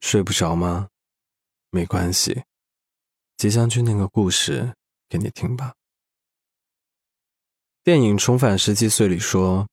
[0.00, 0.88] 睡不着吗？
[1.70, 2.44] 没关系，
[3.36, 4.74] 即将去那个故事
[5.08, 5.74] 给你听吧。
[7.84, 9.68] 电影《重返十七岁》里说，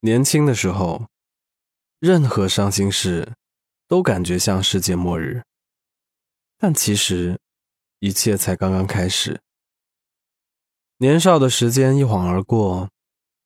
[0.00, 1.08] 年轻的时候，
[1.98, 3.34] 任何伤心事
[3.88, 5.42] 都感觉像世界末日，
[6.58, 7.40] 但其实
[8.00, 9.40] 一切才刚刚开始。
[10.98, 12.90] 年少的时间一晃而过，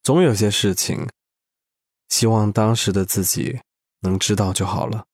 [0.03, 1.09] 总有些事情，
[2.09, 3.61] 希望当时的自己
[4.01, 5.07] 能知道就好了。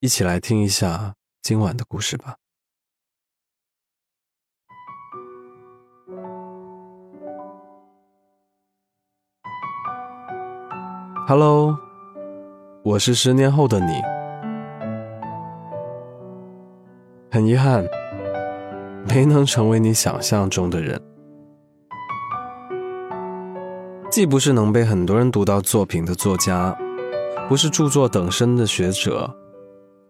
[0.00, 2.36] 一起来听一下今晚的故事吧。
[11.26, 11.78] Hello，
[12.84, 14.02] 我是十年后的你。
[17.30, 17.82] 很遗憾，
[19.08, 21.00] 没能成为你想象中的人。
[24.10, 26.76] 既不是能被很多人读到作品的作家，
[27.48, 29.34] 不是著作等身的学者。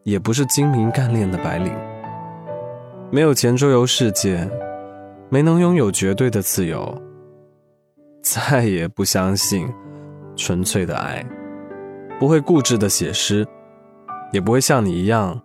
[0.06, 1.72] 也不是精明干练的白领，
[3.10, 4.48] 没有钱周游世界，
[5.28, 6.96] 没能拥有绝对的自由，
[8.22, 9.68] 再也不相信
[10.36, 11.26] 纯粹的爱，
[12.20, 13.44] 不会固执的写诗，
[14.30, 15.42] 也不会像你一样，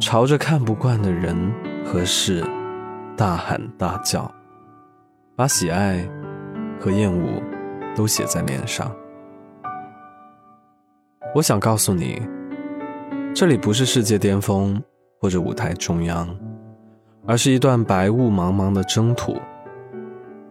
[0.00, 1.36] 朝着看不惯的人
[1.84, 2.44] 和事
[3.16, 4.28] 大喊大叫，
[5.36, 6.04] 把喜爱
[6.80, 7.40] 和厌恶
[7.94, 8.92] 都写在脸上。
[11.36, 12.20] 我想告诉你。
[13.38, 14.82] 这里不是世界巅峰
[15.20, 16.26] 或者舞台中央，
[17.26, 19.36] 而是一段白雾茫茫的征途。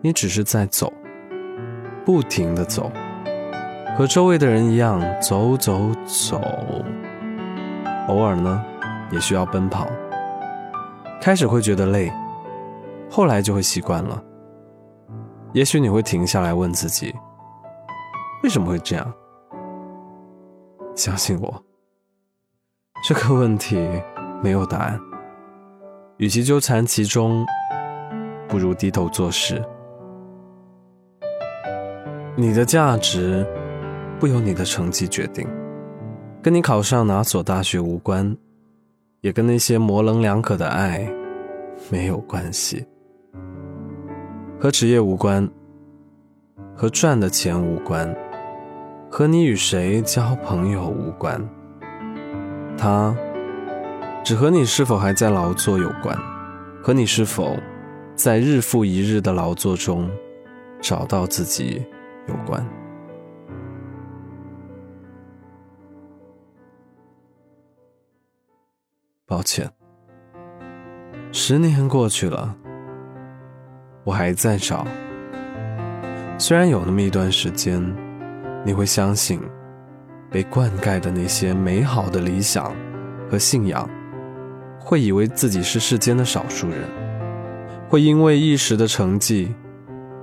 [0.02, 0.94] 你只是在走，
[2.06, 2.92] 不停的走，
[3.98, 6.40] 和周围的人一样走走走。
[8.08, 8.64] 偶尔呢，
[9.10, 9.88] 也需要奔跑。
[11.20, 12.14] 开始会觉得累，
[13.10, 14.24] 后来就会习惯了。
[15.54, 17.16] 也许你会停下来问自己，
[18.44, 19.12] 为什么会这样？
[20.94, 21.64] 相信我。
[23.08, 23.78] 这个问题
[24.42, 25.00] 没有答案，
[26.18, 27.46] 与其纠缠其中，
[28.48, 29.64] 不如低头做事。
[32.36, 33.46] 你的价值
[34.20, 35.48] 不由你的成绩决定，
[36.42, 38.36] 跟你考上哪所大学无关，
[39.22, 41.08] 也跟那些模棱两可的爱
[41.92, 42.88] 没有关系，
[44.60, 45.48] 和职业无关，
[46.76, 48.12] 和赚的钱无关，
[49.12, 51.40] 和你与谁交朋友无关。
[52.78, 53.16] 它
[54.24, 56.18] 只和你是否还在劳作有关，
[56.84, 57.58] 和你是否
[58.16, 60.10] 在日复一日的劳作中
[60.82, 61.84] 找到自己
[62.28, 62.66] 有关。
[69.26, 69.70] 抱歉，
[71.32, 72.56] 十年过去了，
[74.04, 74.86] 我还在找。
[76.38, 77.82] 虽然有那么一段时间，
[78.64, 79.42] 你会相信。
[80.30, 82.76] 被灌溉的那些美好的理想
[83.30, 83.90] 和信仰，
[84.80, 86.80] 会以为自己是世间的少数人，
[87.88, 89.54] 会因为一时的成绩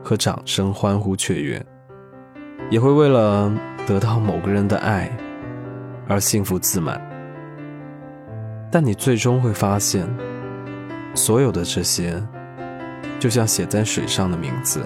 [0.04, 1.64] 和掌声欢呼雀跃，
[2.70, 3.52] 也会为了
[3.86, 5.10] 得到某个人的爱
[6.08, 7.00] 而幸福自满。
[8.70, 10.08] 但你最终会发现，
[11.14, 12.22] 所有的这些，
[13.19, 14.80] 就像写在水上的名字，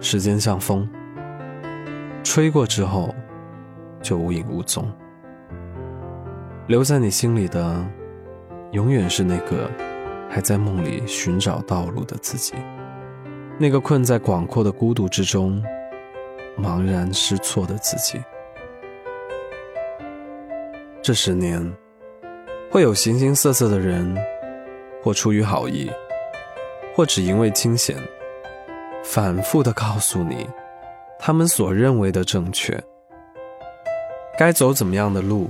[0.00, 0.88] 时间像风。
[2.24, 3.14] 吹过之后，
[4.02, 4.90] 就无影无踪。
[6.66, 7.86] 留在你心里的，
[8.72, 9.70] 永远是那个
[10.28, 12.54] 还在梦里寻找道路的自己，
[13.58, 15.62] 那个困在广阔的孤独之中，
[16.58, 18.20] 茫然失措的自己。
[21.02, 21.70] 这十年，
[22.70, 24.16] 会有形形色色的人，
[25.02, 25.90] 或出于好意，
[26.96, 27.94] 或只因为清闲，
[29.04, 30.48] 反复的告诉你。
[31.26, 32.78] 他们所认为的正确，
[34.36, 35.48] 该走怎么样的路，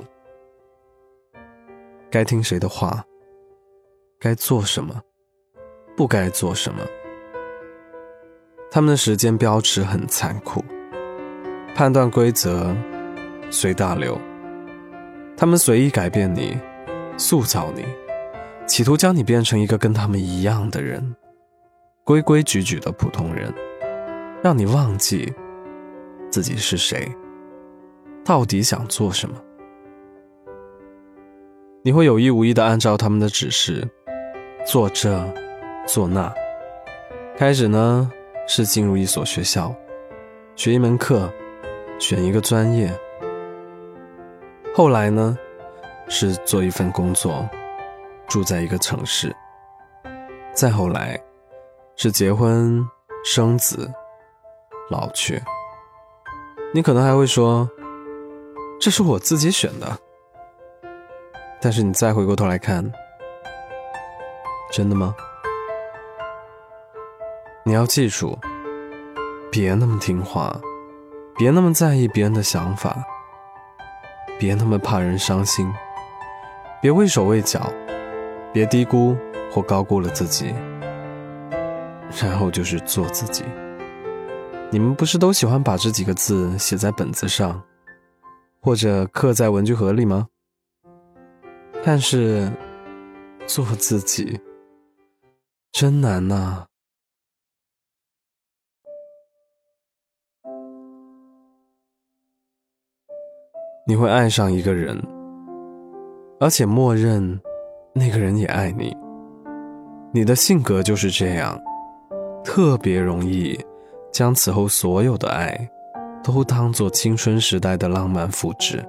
[2.09, 3.05] 该听谁的话，
[4.21, 5.03] 该做什么，
[5.97, 6.79] 不该做什么。
[8.71, 10.65] 他们的时间标尺很残酷，
[11.75, 12.73] 判断规则
[13.51, 14.17] 随大流。
[15.37, 16.57] 他们随意改变你，
[17.17, 17.85] 塑造你，
[18.65, 21.17] 企图将你变成一个跟他们一样的人，
[22.05, 23.53] 规规矩矩的普通人，
[24.41, 25.35] 让你忘记。
[26.35, 27.09] 自己是谁？
[28.25, 29.37] 到底想做什么？
[31.85, 33.89] 你会有意无意的按照他们的指示
[34.67, 35.25] 做这
[35.87, 36.35] 做那。
[37.37, 38.11] 开始呢
[38.49, 39.73] 是进入一所学校，
[40.57, 41.33] 学一门课，
[42.01, 42.91] 选一个专业。
[44.75, 45.39] 后来呢
[46.09, 47.49] 是做一份工作，
[48.27, 49.33] 住在一个城市。
[50.53, 51.17] 再后来
[51.95, 52.85] 是结婚
[53.25, 53.89] 生子，
[54.91, 55.41] 老去。
[56.77, 57.71] 你可能还会说，
[58.81, 59.97] 这是我自己选的。
[61.61, 62.93] 但是你再回过头来看，
[64.73, 65.15] 真的吗？
[67.63, 68.37] 你要记住，
[69.53, 70.61] 别那么听话，
[71.37, 72.97] 别那么在意别人的想法，
[74.37, 75.73] 别那么怕人伤心，
[76.83, 77.73] 别畏手畏脚，
[78.53, 79.17] 别低估
[79.49, 80.53] 或高估了自己。
[82.21, 83.45] 然后就是做自己。
[84.75, 87.63] 你们不是都喜欢把这几个字写在本子上，
[88.61, 90.27] 或者刻在文具盒里吗？
[91.85, 92.51] 但是，
[93.47, 94.41] 做自己
[95.71, 96.67] 真难呐。
[103.87, 105.01] 你会爱上一个人，
[106.41, 107.41] 而且默认
[107.95, 108.93] 那个人也爱你。
[110.13, 111.57] 你的性格就是这样，
[112.43, 113.57] 特别容易
[114.15, 115.69] 将此后所有的爱
[116.23, 118.81] 都当做青春时代的浪漫复制。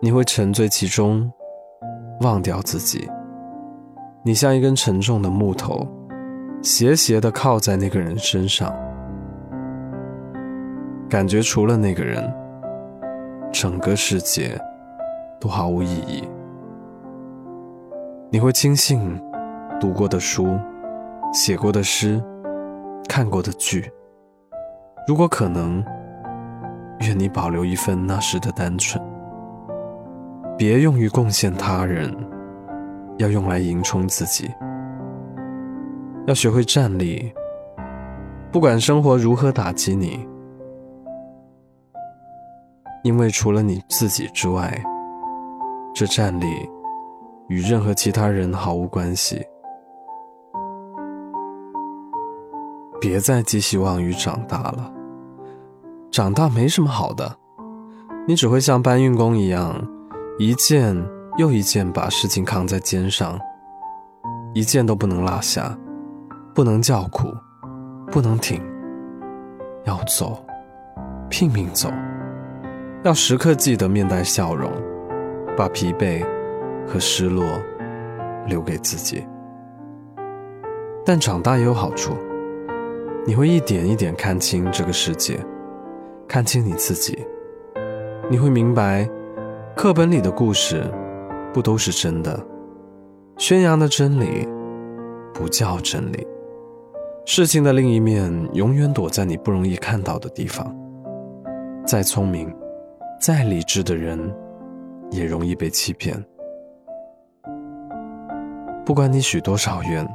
[0.00, 1.28] 你会沉醉其中，
[2.20, 3.10] 忘掉自己。
[4.22, 5.84] 你像一根沉重的木头，
[6.62, 8.72] 斜斜地靠在那个人身上，
[11.08, 12.32] 感觉除了那个人。
[13.52, 14.56] 整个世界
[15.40, 16.22] 都毫无意义。
[18.30, 19.20] 你会轻信
[19.80, 20.56] 读过的书、
[21.32, 22.22] 写过的诗、
[23.10, 23.90] 看过的剧。
[25.08, 25.84] 如果可能，
[27.00, 29.02] 愿你保留一份那时的单纯，
[30.56, 32.14] 别用于贡献他人，
[33.18, 34.48] 要用来迎充自己。
[36.28, 37.32] 要学会站立，
[38.52, 40.24] 不管生活如何打击你。
[43.02, 44.80] 因为除了你自己之外，
[45.92, 46.46] 这站立
[47.48, 49.44] 与任何其他人毫无关系。
[53.00, 54.92] 别再寄希望于长大了，
[56.10, 57.34] 长大没什么好的，
[58.28, 59.82] 你只会像搬运工一样，
[60.38, 60.94] 一件
[61.38, 63.38] 又一件把事情扛在肩上，
[64.52, 65.74] 一件都不能落下，
[66.54, 67.34] 不能叫苦，
[68.12, 68.62] 不能停，
[69.84, 70.44] 要走，
[71.30, 71.90] 拼命走。
[73.02, 74.70] 要时刻记得面带笑容，
[75.56, 76.22] 把疲惫
[76.86, 77.42] 和失落
[78.46, 79.26] 留给自己。
[81.02, 82.12] 但长大也有好处，
[83.26, 85.38] 你会一点一点看清这个世界，
[86.26, 87.18] 看清你自己。
[88.30, 89.08] 你会明白，
[89.76, 90.84] 课本里的故事
[91.52, 92.38] 不都是真的，
[93.36, 94.48] 宣扬的真理
[95.34, 96.26] 不叫真理。
[97.26, 100.74] 事情的另一面永远躲在你不容易看到的地方。
[101.86, 102.52] 再聪明。
[103.20, 104.18] 再理智的人，
[105.10, 106.24] 也容易被欺骗。
[108.82, 110.08] 不管你许多少愿，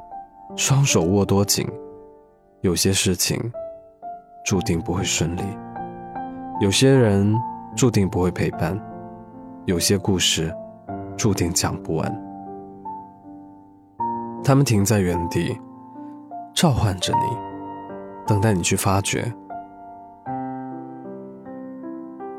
[0.55, 1.67] 双手握多紧，
[2.65, 3.39] 有些事情
[4.43, 5.43] 注定不会顺利，
[6.59, 7.31] 有些人
[7.75, 8.75] 注定不会陪伴，
[9.65, 10.51] 有些故事
[11.15, 12.23] 注定讲不完。
[14.43, 15.55] 他们停在原地，
[16.55, 17.37] 召唤着你，
[18.25, 19.31] 等待你去发掘。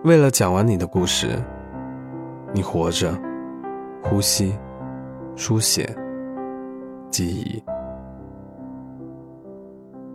[0.03, 1.41] 为了讲完你的故事，
[2.53, 3.17] 你活着，
[4.03, 4.59] 呼吸，
[5.37, 5.89] 书写，
[7.13, 7.63] 记忆。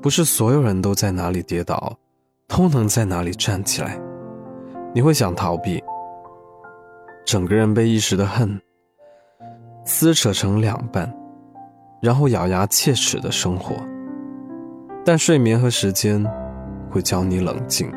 [0.01, 1.95] 不是所有人都在哪里跌倒，
[2.48, 4.00] 都能在哪里站起来。
[4.94, 5.81] 你会想逃避，
[7.24, 8.60] 整个人被一时的恨
[9.86, 11.13] 撕扯成两半，
[12.01, 13.75] 然后咬牙切齿的生活。
[15.05, 16.25] 但睡眠和时间
[16.89, 17.91] 会教你冷静。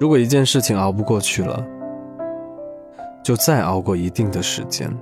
[0.00, 1.64] 如果一件事情熬不过去了，
[3.22, 4.92] 就再熬过一定的时间。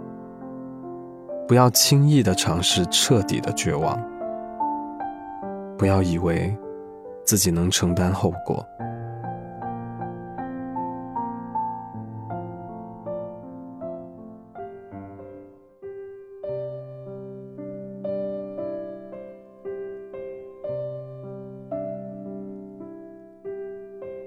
[1.49, 3.99] 不要轻易的尝试彻底的绝望，
[5.81, 6.55] 不要以为
[7.25, 8.63] 自己能承担后果。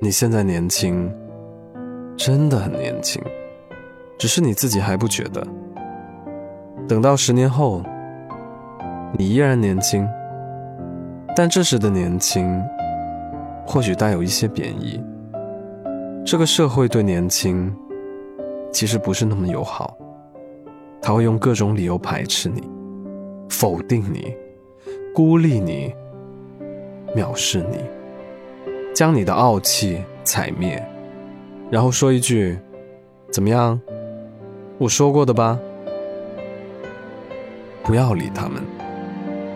[0.01, 1.13] 你现在年轻，
[2.17, 3.23] 真的很年轻，
[4.17, 5.45] 只是你自己还不觉得。
[6.87, 7.83] 等到十年后，
[9.19, 10.09] 你依然年轻，
[11.35, 12.61] 但这时的年轻，
[13.65, 15.01] 或许带有一些贬义。
[16.25, 17.75] 这个社会对年轻，
[18.71, 19.97] 其实不是那么友好，
[21.01, 22.63] 他会用各种理由排斥你，
[23.49, 24.33] 否定你，
[25.13, 25.93] 孤立你，
[27.15, 27.79] 藐视你。
[28.93, 30.81] 将你的傲气踩灭，
[31.71, 32.59] 然后说一句
[33.33, 33.81] ：“怎么样？
[34.77, 35.59] 我说过的吧。”
[37.83, 38.61] 不要理他们。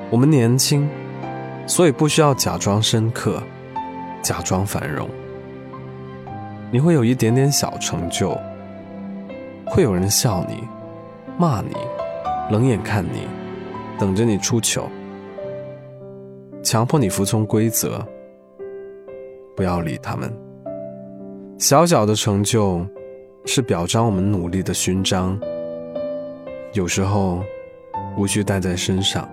[0.09, 0.89] 我们年轻，
[1.67, 3.43] 所以不需要假装深刻，
[4.23, 5.07] 假装繁荣。
[6.71, 8.35] 你会有一点点小成就，
[9.65, 10.63] 会有人笑你、
[11.37, 11.75] 骂你、
[12.49, 13.27] 冷眼看你，
[13.99, 14.89] 等着你出糗，
[16.63, 18.03] 强迫你服从规则。
[19.55, 20.33] 不要理他们。
[21.57, 22.85] 小小的成就，
[23.45, 25.37] 是表彰我们努力的勋章。
[26.73, 27.41] 有时候，
[28.17, 29.27] 无需带在身上，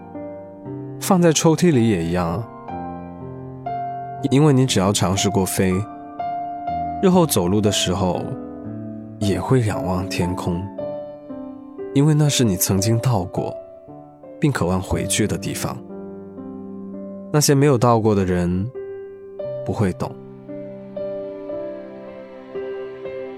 [1.06, 2.42] 放在抽屉里也一样。
[4.30, 5.75] 因为你只要尝试过飞，
[7.02, 8.23] 日后走路的时候，
[9.18, 10.66] 也会仰望天空。
[11.92, 13.54] 因为那是你曾经到过，
[14.40, 15.76] 并渴望回去的地方。
[17.30, 18.66] 那些没有到过的人。
[19.66, 20.14] 不会懂，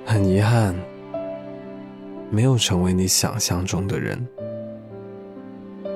[0.04, 0.74] 很遗憾，
[2.30, 4.26] 没有成为你想象中的人。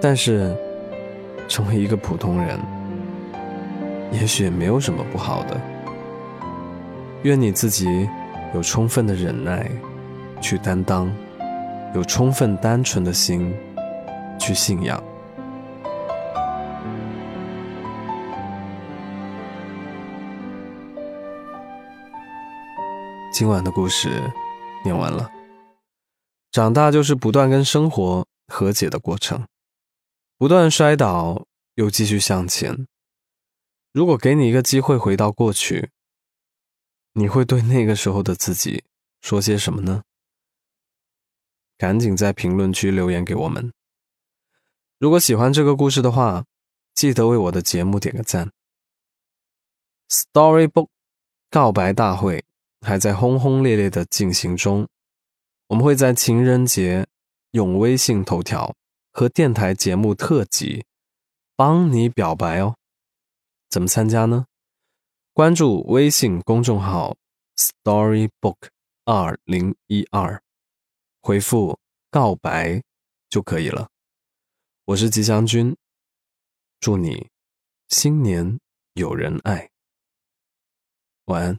[0.01, 0.57] 但是，
[1.51, 2.61] 成为一个普通人，
[4.13, 5.61] 也许也没有什么不好的。
[7.25, 8.09] 愿你自己
[8.55, 9.69] 有充分的忍耐
[10.41, 11.13] 去担当，
[11.93, 13.53] 有充分单纯的心
[14.39, 15.03] 去信仰。
[23.33, 24.09] 今晚的故事
[24.85, 25.29] 念完了。
[26.53, 29.45] 长大就是不断跟生活和解的过程，
[30.41, 32.87] 不断摔倒又继续向前。
[33.93, 35.91] 如果给你一个机会回到过去，
[37.13, 38.83] 你会对那个时候的自己
[39.21, 40.03] 说些什么呢？
[41.77, 43.71] 赶紧在评论区留言给我们。
[44.99, 46.47] 如果喜欢这个故事的话，
[46.95, 48.51] 记得为我的节目点个赞。
[50.09, 50.89] Storybook
[51.51, 52.43] 告白大会。
[52.81, 54.89] 还在轰轰烈烈的进行中，
[55.67, 57.07] 我们会在情人节
[57.51, 58.75] 用微信头条
[59.11, 60.85] 和电台节目特辑
[61.57, 62.77] 帮你表白哦。
[63.69, 64.47] 怎么参加呢？
[65.33, 67.17] 关注微信公众号
[67.57, 68.69] Storybook
[69.05, 70.43] 二零一二，
[71.21, 71.79] 回复
[72.11, 72.83] 告白
[73.29, 73.89] 就可以了。
[74.87, 75.77] 我是吉祥君，
[76.81, 77.31] 祝你
[77.89, 78.59] 新年
[78.95, 79.71] 有人爱，
[81.27, 81.59] 晚安。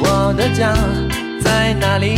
[0.00, 0.74] 我的家
[1.40, 2.16] 在哪里？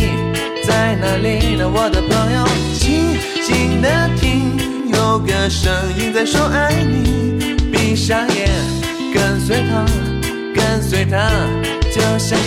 [0.63, 1.67] 在哪里呢？
[1.67, 2.45] 我的朋友，
[2.77, 4.57] 静静的听，
[4.93, 7.57] 有个声音在说爱你。
[7.71, 8.49] 闭上眼，
[9.13, 9.85] 跟随他，
[10.53, 11.70] 跟随他。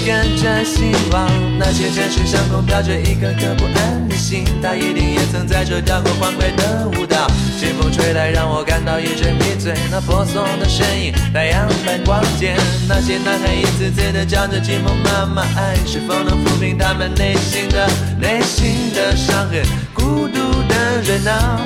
[0.05, 1.27] 跟着希望，
[1.59, 7.27] 那些城市上空飘着一颗颗不安的心，他一定也曾在这跳过欢快的舞蹈。
[7.59, 9.73] 清风吹来，让我感到一阵迷醉。
[9.91, 12.55] 那婆娑的身影，太阳般光洁。
[12.87, 17.89] 那些男孩一次次的叫着寂寞妈妈，爱是否能抚平他们内心的
[18.21, 19.63] 内心的伤痕？
[19.95, 21.61] 孤独的人啊，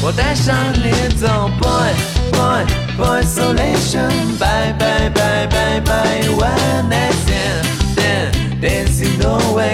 [0.00, 1.50] 我带上你走。
[1.60, 1.92] boy,
[2.32, 4.36] boy isolation.
[4.38, 6.28] Bye, bye, bye, bye, bye.
[6.36, 9.73] One night stand, dancing the way.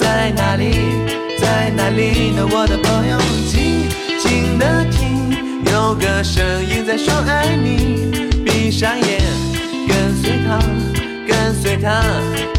[0.00, 0.72] 在哪里？
[1.38, 3.18] 在哪里呢，我的朋友？
[3.46, 3.86] 静
[4.18, 8.10] 静的听，有个声音在说爱你。
[8.44, 9.20] 闭上眼，
[9.86, 10.58] 跟随他，
[11.30, 12.02] 跟随他，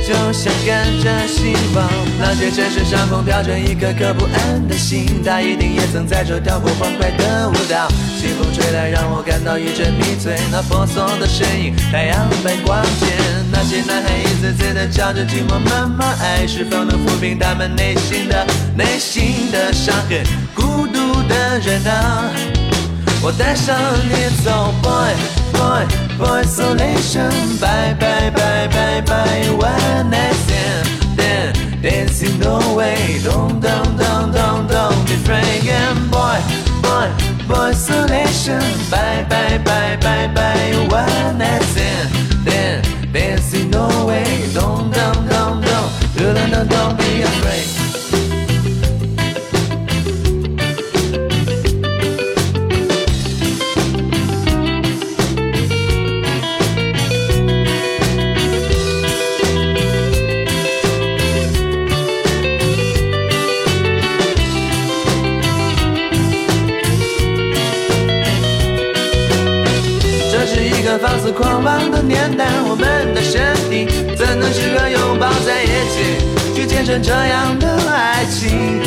[0.08, 1.90] 就像跟着希望。
[2.18, 7.90] 那些城市上空飘着一颗颗不安的心，他一定也曾在这跳过欢快的舞蹈。
[8.18, 10.38] 西风吹来，让我感到一阵迷醉。
[10.52, 13.08] 那婆娑的身影，太阳般光洁。
[13.52, 18.48] 那些男孩一次次的叫着寂寞妈妈，爱是否能抚平他们内心的
[18.78, 20.24] 内心的伤痕？
[20.56, 22.32] 孤独的人啊，
[23.22, 23.76] 我带上
[24.08, 25.86] 你走，boy boy,
[26.18, 27.32] boy, isolation.
[27.60, 30.88] Bye, bye, bye, bye, bye, one night stand.
[31.18, 33.20] Then, dancing no way.
[33.24, 35.64] Don't, don't, don't, don't, don't be afraid.
[35.70, 36.40] And boy,
[36.86, 37.08] boy,
[37.48, 38.64] boy, isolation.
[38.90, 42.10] Bye, bye, bye, bye, bye, one night stand.
[42.46, 42.82] Then,
[43.14, 44.26] dancing no way.
[44.54, 47.81] Don't, don't, don't, don't, don't, don't, don't be afraid.
[77.00, 78.82] 这样的爱情？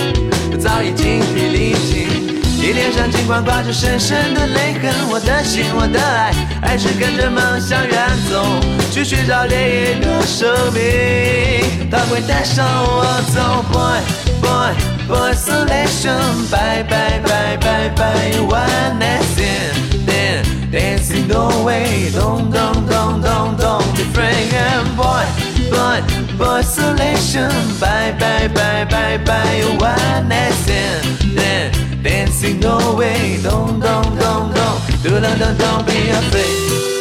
[0.60, 2.08] 早已精疲力尽，
[2.58, 6.32] 你脸上尽管挂着深深的泪痕，我的心，我的爱，
[6.62, 8.44] 还是跟着梦想远走，
[8.90, 14.00] 去寻找另一个生命，它会带上我走，boy
[14.40, 14.72] boy
[15.06, 19.74] boy isolation，bye bye bye bye bye，one night stand。
[20.72, 25.43] Dancing no way, don't, don't, don't, don't, don't be afraid.
[26.40, 27.50] Isolation.
[27.78, 29.62] Bye, bye, bye, bye, bye.
[29.78, 31.18] One night stand.
[31.36, 36.93] Then, dancing no way, don't, don't, don't, don't, do, don't, don't, don't be afraid.